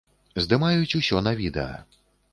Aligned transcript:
Здымаюць 0.45 0.97
усё 1.01 1.21
на 1.29 1.37
відэа. 1.43 1.77